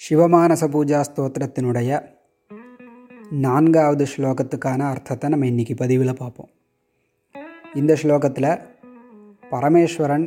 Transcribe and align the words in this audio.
சிவமானச 0.00 0.64
பூஜா 0.66 0.98
ஸ்தோத்திரத்தினுடைய 1.00 1.90
நான்காவது 3.38 4.04
ஸ்லோகத்துக்கான 4.06 4.80
அர்த்தத்தை 4.88 5.28
நம்ம 5.28 5.46
இன்றைக்கி 5.46 5.74
பதிவில் 5.74 6.12
பார்ப்போம் 6.14 6.50
இந்த 7.74 7.92
ஸ்லோகத்தில் 7.94 8.50
பரமேஸ்வரன் 9.50 10.26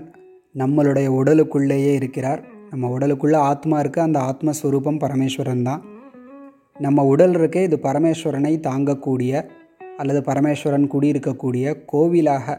நம்மளுடைய 0.56 1.08
உடலுக்குள்ளேயே 1.12 1.94
இருக்கிறார் 1.96 2.42
நம்ம 2.70 2.90
உடலுக்குள்ளே 2.90 3.40
ஆத்மா 3.44 3.78
இருக்குது 3.80 4.06
அந்த 4.06 4.20
ஆத்மஸ்வரூபம் 4.24 5.00
பரமேஸ்வரன் 5.00 5.64
தான் 5.64 5.82
நம்ம 6.80 7.06
உடல் 7.06 7.36
இருக்கே 7.36 7.64
இது 7.64 7.80
பரமேஸ்வரனை 7.80 8.54
தாங்கக்கூடிய 8.60 9.34
அல்லது 9.98 10.22
பரமேஸ்வரன் 10.22 10.88
குடியிருக்கக்கூடிய 10.88 11.76
கோவிலாக 11.86 12.58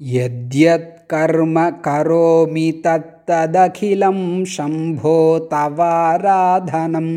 यद्यत्कर्म 0.00 1.56
करोमि 1.84 2.70
तत्तदखिलं 2.84 4.18
शम्भो 4.54 5.18
தவாராதனம் 5.52 7.14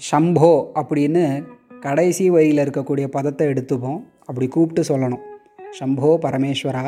ஷம்போ 0.00 0.52
அப்படின்னு 0.80 1.24
கடைசி 1.84 2.24
வரியில் 2.30 2.62
இருக்கக்கூடிய 2.62 3.06
பதத்தை 3.08 3.46
எடுத்துப்போம் 3.52 4.00
அப்படி 4.26 4.46
கூப்பிட்டு 4.48 4.82
சொல்லணும் 4.90 5.22
ஷம்போ 5.78 6.10
பரமேஸ்வரா 6.24 6.84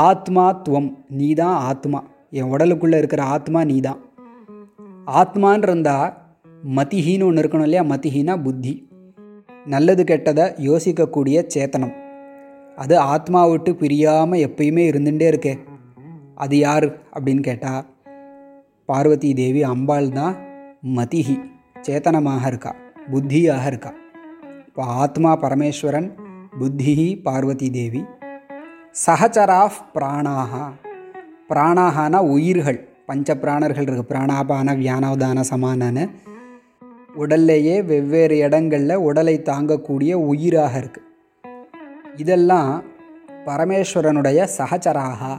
ஆத்மா 0.00 0.44
துவம் 0.66 0.90
நீ 1.18 1.28
தான் 1.34 1.56
ஆத்மா 1.68 2.00
என் 2.32 2.50
உடலுக்குள்ளே 2.52 2.98
இருக்கிற 2.98 3.22
ஆத்மா 3.28 3.62
நீ 3.64 3.76
தான் 3.80 4.00
ஆத்மான் 5.14 5.62
இருந்தால் 5.62 6.10
மதிஹின்னு 6.74 7.26
ஒன்று 7.26 7.42
இருக்கணும் 7.42 7.68
இல்லையா 7.68 7.84
மதிஹினா 7.92 8.36
புத்தி 8.42 8.74
நல்லது 9.66 10.04
கெட்டதை 10.04 10.46
யோசிக்கக்கூடிய 10.60 11.38
சேத்தனம் 11.54 11.94
அது 12.75 12.99
ஆத்மா 12.99 13.45
விட்டு 13.45 13.75
பிரியாமல் 13.75 14.43
எப்பயுமே 14.47 14.83
இருந்துகிட்டே 14.91 15.27
இருக்கே. 15.31 15.53
அது 16.35 16.57
யார்? 16.57 16.87
அப்படின்னு 17.13 17.39
கேட்டால் 17.39 17.85
பார்வதி 18.85 19.33
தேவி 19.33 19.63
அம்பாள் 19.63 20.09
தான் 20.09 20.35
மதிஹி 20.95 21.35
சேத்தனமாக 21.87 22.45
இருக்கா 22.47 22.75
புத்தியாக 23.11 23.65
இருக்கா. 23.65 23.91
இப்போ 24.67 24.83
ஆத்மா 24.83 25.31
பரமேஸ்வரன் 25.41 26.09
புத்திஹி 26.59 27.21
பார்வதி 27.21 27.69
தேவி. 27.69 28.03
சஹச்சராஃப் 29.05 29.79
பிராணாகா 29.93 30.63
பிராணாகனா 31.49 32.19
உயிர்கள் 32.35 32.79
பஞ்ச 33.05 33.35
பிராணர்கள் 33.35 33.85
இருக்குது 33.85 34.09
பிராணாபான 34.11 34.77
வியானவதான 34.81 35.43
சமானன்னு. 35.49 36.05
உடல்லையே 37.17 37.75
வெவ்வேறு 37.83 38.37
இடங்களில் 38.37 39.03
உடலை 39.07 39.41
தாங்கக்கூடிய 39.45 40.13
உயிராக 40.13 40.77
இருக்குது 40.77 41.04
இதெல்லாம் 42.17 42.83
பரமேஸ்வரனுடைய 43.45 44.47
சகச்சராகா 44.57 45.33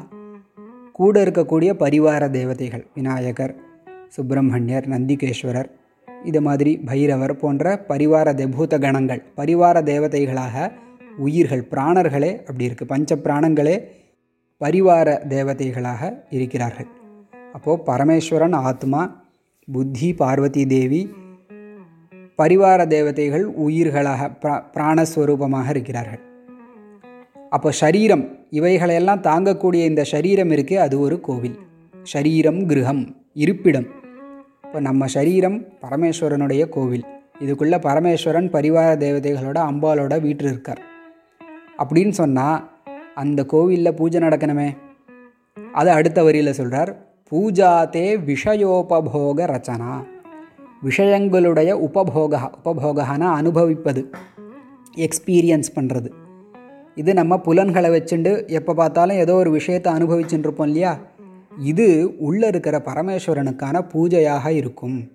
கூட 0.93 1.25
இருக்கக்கூடிய 1.25 1.71
பரிவார 1.73 2.31
தேவதைகள் 2.31 2.87
விநாயகர் 2.95 3.55
சுப்பிரமணியர் 4.09 4.87
நந்திகேஸ்வரர் 4.89 5.71
இது 6.25 6.41
மாதிரி 6.41 6.77
பைரவர் 6.79 7.37
போன்ற 7.37 7.85
பரிவார 7.89 8.35
தேபூத 8.35 8.79
கணங்கள் 8.79 9.23
பரிவார 9.37 9.83
தேவதைகளாக 9.83 10.73
உயிர்கள் 11.19 11.69
பிராணர்களே 11.71 12.39
அப்படி 12.39 12.69
இருக்குது 12.69 12.85
பஞ்ச 12.85 13.17
பிராணங்களே 13.17 13.77
பரிவார 14.61 15.09
தேவதைகளாக 15.29 16.23
இருக்கிறார்கள். 16.31 16.87
அப்போது 17.53 17.83
பரமேஸ்வரன் 17.83 18.53
ஆத்மா 18.53 19.25
புத்தி 19.73 20.15
பார்வதி 20.15 20.67
தேவி 20.67 21.15
பரிவார 22.39 22.87
தேவதைகள் 22.87 23.45
உயிர்களாக 23.47 24.31
பிரா 24.43 24.63
பிராணஸ்வரூபமாக 24.75 25.69
இருக்கிறார்கள். 25.69 26.23
அப்போ 27.51 27.71
ஷரீரம் 27.81 28.25
இவைகளையெல்லாம் 28.51 29.21
தாங்கக்கூடிய 29.21 29.83
இந்த 29.85 30.05
ஷரீரம் 30.11 30.53
இருக்கே 30.53 30.75
அது 30.75 31.01
ஒரு 31.01 31.21
கோவில். 31.21 31.59
ஷரீரம் 32.13 32.67
கிரகம் 32.67 33.17
இருப்பிடம். 33.35 33.87
இப்போ 34.65 34.81
நம்ம 34.81 35.07
ஷரீரம் 35.15 35.59
பரமேஸ்வரனுடைய 35.83 36.69
கோவில். 36.69 37.05
இதுக்குள்ளே 37.45 37.79
பரமேஸ்வரன் 37.89 38.49
பரிவார 38.51 38.91
தேவதைகளோட 39.05 39.59
அம்பாலோட 39.71 40.21
வீட்டில் 40.21 40.51
இருக்கார் 40.51 40.83
அப்படின்னு 41.79 42.11
சொன்னால் 42.11 42.71
அந்த 43.15 43.45
கோவிலில் 43.45 43.95
பூஜை 43.95 44.21
நடக்கணுமே. 44.21 44.77
அது 45.73 45.91
அடுத்த 45.91 46.23
வரியில் 46.23 46.53
சொல்கிறார் 46.53 46.93
பூஜாத்தே 47.33 48.07
விஷயோபபோக 48.31 49.39
ரச்சனா. 49.55 49.93
விஷயங்களுடைய 50.85 51.73
உபபோக 51.73 52.53
உபபோகனா 52.65 53.29
அனுபவிப்பது 53.41 54.11
எக்ஸ்பீரியன்ஸ் 54.97 55.71
பண்ணுறது 55.75 56.11
இது 56.97 57.15
நம்ம 57.15 57.39
புலன்களை 57.39 57.91
வச்சுண்டு 57.91 58.49
எப்போ 58.49 58.75
பார்த்தாலும் 58.75 59.17
ஏதோ 59.17 59.35
ஒரு 59.35 59.51
விஷயத்தை 59.51 59.93
அனுபவிச்சுட்டு 59.93 60.39
இருப்போம் 60.39 60.67
இல்லையா? 60.67 60.99
இது 61.59 62.17
உள்ளே 62.19 62.49
இருக்கிற 62.49 62.83
பரமேஸ்வரனுக்கான 62.85 63.81
பூஜையாக 63.95 64.49
இருக்கும். 64.49 65.11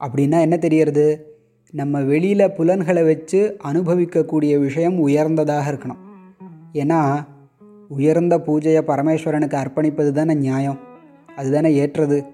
அப்படின்னா 0.00 0.40
என்ன 0.40 0.56
தெரியறது? 0.56 1.36
நம்ம 1.72 2.00
வெளியில் 2.00 2.50
புலன்களை 2.50 3.02
வச்சு 3.02 3.56
அனுபவிக்கக்கூடிய 3.64 4.58
விஷயம் 4.58 4.98
உயர்ந்ததாக 4.98 5.72
இருக்கணும். 5.72 6.02
ஏன்னா 6.72 7.26
உயர்ந்த 7.88 8.38
பூஜையை 8.38 8.82
பரமேஸ்வரனுக்கு 8.86 9.58
அர்ப்பணிப்பது 9.62 10.10
தானே 10.10 10.34
நியாயம். 10.34 10.78
அதுதானே 11.36 11.74
ஏற்றது. 11.74 12.24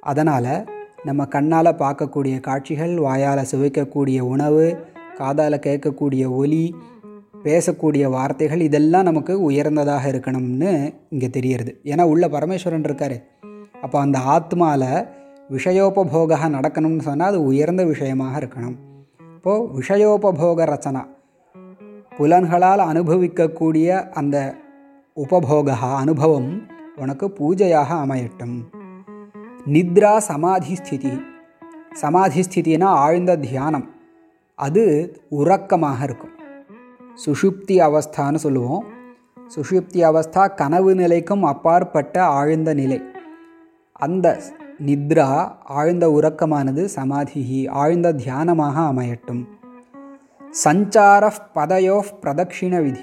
அதனால் 0.00 0.68
நம்ம 1.04 1.24
கண்ணால் 1.24 1.78
பார்க்கக்கூடிய 1.78 2.40
காட்சிகள் 2.40 2.98
வாயால் 2.98 3.48
சுவைக்கக்கூடிய 3.54 4.20
உணவு 4.20 4.76
காதால் 5.16 5.64
கேட்கக்கூடிய 5.66 6.28
ஒலி 6.28 6.74
பேசக்கூடிய 7.44 8.10
வார்த்தைகள் 8.10 8.60
இதெல்லாம் 8.60 9.02
நமக்கு 9.02 9.42
உயர்ந்ததாக 9.42 10.10
இருக்கணும்னு 10.10 10.94
இங்கே 11.10 11.30
தெரியறது. 11.30 11.80
ஏன்னா 11.84 12.02
உள்ள 12.02 12.28
பரமேஸ்வரன் 12.28 12.84
இருக்கார். 12.84 13.24
அப்போ 13.82 14.00
அந்த 14.00 14.18
ஆத்மாவில் 14.18 15.06
விஷயோபபோக 15.50 16.40
நடக்கணும்னு 16.56 17.00
சொன்னால் 17.00 17.28
அது 17.28 17.44
உயர்ந்த 17.44 17.84
விஷயமாக 17.84 18.40
இருக்கணும். 18.40 18.76
இப்போது 19.34 19.68
விஷயோபபோக 19.80 20.64
ரச்சனா 20.72 21.02
புலன்களால் 22.16 22.78
அனுபவிக்கக்கூடிய 22.78 24.10
அந்த 24.10 24.54
உபபோக 25.14 25.72
அனுபவம் 25.72 26.66
உனக்கு 26.96 27.26
பூஜையாக 27.38 27.90
அமையட்டும். 28.04 28.56
நித்ரா 29.66 30.16
சமாதி 30.16 30.74
ஸ்திதி 30.74 31.12
சமாதி 31.92 32.40
ஸ்திதினா 32.40 32.84
ஆழ்ந்த 32.84 33.36
தியானம். 33.36 33.90
அது 34.54 34.84
உறக்கமாக 35.30 36.02
இருக்கும். 36.02 36.34
சுஷுப்தி 37.26 37.76
அவஸ்தான்னு 37.86 38.34
சொல்லுவோம். 38.34 38.84
சுஷுப்தி 39.56 40.00
அவஸ்தா 40.10 40.54
கனவு 40.54 40.94
நிலைக்கும் 40.94 41.42
அப்பாற்பட்ட 41.42 42.24
ஆழ்ந்த 42.24 42.74
நிலை. 42.74 43.02
அந்த 43.92 44.40
நித்ரா 44.86 45.52
ஆழ்ந்த 45.64 46.08
உறக்கமானது 46.08 46.88
சமாதிகி 46.96 47.68
ஆழ்ந்த 47.68 48.12
தியானமாக 48.12 48.76
அமையட்டும். 48.90 49.44
சஞ்சார 50.64 51.32
பதையோ 51.54 52.00
பிரதட்சிண 52.22 52.82
விதி 52.82 53.00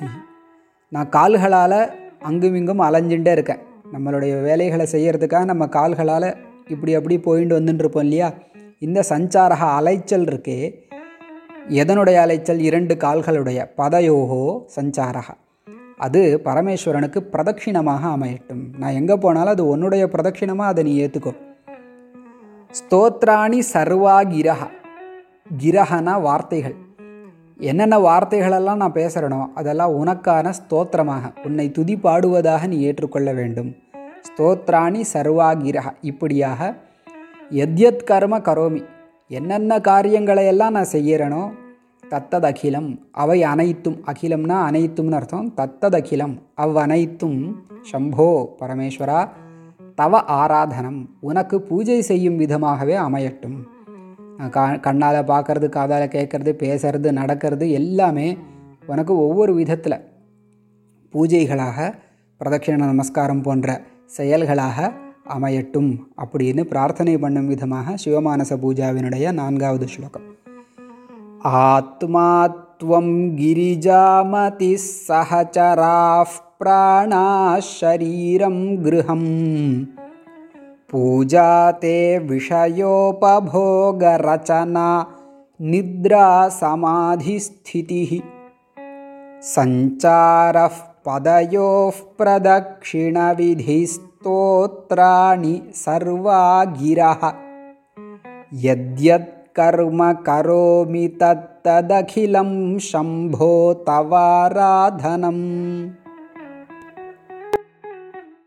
நான் 0.89 1.09
கால்களால் 1.09 1.93
அங்குமிங்கும் 2.19 2.79
அலைஞ்சுட்டே 2.79 3.31
இருக்கேன். 3.31 3.59
நம்மளுடைய 3.93 4.41
வேலைகளை 4.41 4.87
செய்கிறதுக்காக 4.91 5.45
நம்ம 5.45 5.67
கால்களால் 5.67 6.35
இப்படி 6.67 6.93
அப்படி 6.93 7.19
போயிட்டு 7.19 7.59
வந்துட்டுருப்போம் 7.59 7.99
இல்லையா? 7.99 8.33
இந்த 8.79 9.03
சஞ்சாரக 9.09 9.61
அலைச்சல் 9.75 10.23
இருக்கே 10.23 10.84
எதனுடைய 11.69 12.17
அலைச்சல்? 12.23 12.59
இரண்டு 12.59 12.95
கால்களுடைய. 12.95 13.59
பதயோகோ 13.77 14.43
சஞ்சாரக 14.75 15.29
அது 15.97 16.41
பரமேஸ்வரனுக்கு 16.43 17.19
பிரதட்சிணமாக 17.33 18.03
அமையட்டும். 18.15 18.63
நான் 18.77 18.93
எங்கே 18.93 19.15
போனாலும் 19.15 19.53
அது 19.53 19.67
உன்னுடைய 19.67 20.05
பிரதட்சிணமாக 20.05 20.71
அதை 20.71 20.83
நீ 20.83 20.93
ஏற்றுக்கோ 21.05 21.33
ஸ்தோத்ராணி 22.79 23.59
சர்வா 23.73 24.15
கிரக 24.33 24.61
கிரகனா 25.63 26.21
வார்த்தைகள். 26.21 26.75
என்னென்ன 27.59 27.97
வார்த்தைகளெல்லாம் 27.99 28.81
நான் 28.83 28.97
பேசுகிறனோ 29.01 29.41
அதெல்லாம் 29.53 29.93
உனக்கான 30.01 30.53
ஸ்தோத்திரமாக 30.59 31.33
உன்னை 31.43 31.71
துதி 31.71 31.95
பாடுவதாக 31.95 32.67
நீ 32.67 32.79
ஏற்றுக்கொள்ள 32.79 33.33
வேண்டும். 33.33 33.75
ஸ்தோத்ராணி 34.29 35.01
சர்வா 35.13 35.49
கிரக 35.63 35.93
இப்படியாக 36.01 36.73
எத்யத் 37.51 38.03
கர்ம 38.03 38.39
கரோமி. 38.39 38.83
என்னென்ன 39.27 39.79
காரியங்களை 39.79 40.45
எல்லாம் 40.45 40.73
நான் 40.73 40.91
செய்கிறேனோ 40.91 41.51
தத்தது 42.09 42.45
அகிலம் 42.45 42.99
அவை 43.11 43.43
அனைத்தும் 43.43 44.03
அகிலம்னா 44.05 44.57
அனைத்தும்னு 44.69 45.11
அர்த்தம் 45.11 45.53
தத்தது 45.53 45.97
அகிலம் 45.97 46.41
அவ் 46.53 46.77
அனைத்தும் 46.77 47.63
சம்போ 47.91 48.45
பரமேஸ்வரா 48.59 49.29
தவ 49.95 50.23
ஆராதனம் 50.27 51.09
உனக்கு 51.19 51.61
பூஜை 51.61 52.01
செய்யும் 52.01 52.39
விதமாகவே 52.39 52.95
அமையட்டும். 52.97 53.57
கண்ணால் 54.79 55.15
பார்க்கறது 55.15 55.69
காதால் 55.69 56.07
கேட்கறது 56.07 56.51
பேசுறது 56.51 57.11
நடக்கிறது 57.11 57.69
எல்லாமே 57.71 58.37
உனக்கு 58.85 59.17
ஒவ்வொரு 59.17 59.53
விதத்தில் 59.53 60.11
பூஜைகளாக 61.13 61.93
பிரதட்சிண 62.41 62.75
நமஸ்காரம் 62.75 63.41
போன்ற 63.41 63.81
செயல்களாக 64.05 64.91
அமையட்டும் 65.34 65.90
அப்படின்னு 66.22 66.64
பிரார்த்தனை 66.64 67.14
பண்ணும் 67.16 67.46
விதமாக 67.46 67.96
சிவமானச 67.96 68.58
பூஜாவினுடைய 68.62 69.32
நான்காவது 69.32 69.88
ஸ்லோகம் 69.88 70.26
ஆத்மாத்வம் 71.68 73.14
கிரிஜாமதி 73.36 74.72
சஹச்சராஃப் 75.06 76.38
பிராணா 76.62 77.24
ஷரீரம் 77.70 78.62
கிருஹம் 78.84 79.30
पूजा 80.90 81.50
ते 81.72 81.96
विषयोपभोगरचना 82.20 83.28
निद्रा 85.64 86.24
समाधिस्थितिः 86.50 88.12
सञ्चारः 89.44 90.78
पदयोः 91.06 92.00
प्रदक्षिणविधिस्तोत्राणि 94.25 95.53
सर्वा 95.75 96.41
गिरः 96.79 97.23
यद्यत् 98.63 99.29
कर्म 99.57 99.99
करोमि 100.27 101.07
तत्तदखिलं 101.21 102.51
शम्भो 102.87 103.51
तवाराधनम् 103.87 105.43